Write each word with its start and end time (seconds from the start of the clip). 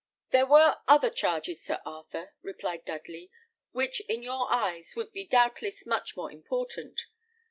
"There 0.31 0.47
were 0.47 0.79
other 0.87 1.11
charges, 1.11 1.61
Sir 1.61 1.79
Arthur," 1.85 2.33
replied 2.41 2.85
Dudley, 2.85 3.29
"which 3.71 3.99
in 4.09 4.23
your 4.23 4.51
eyes 4.51 4.95
would 4.95 5.11
be 5.11 5.25
doubtless 5.27 5.85
much 5.85 6.17
more 6.17 6.31
important. 6.31 7.05